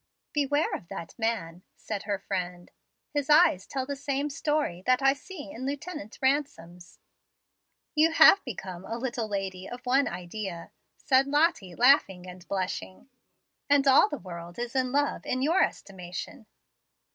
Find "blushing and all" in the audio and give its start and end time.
12.47-14.09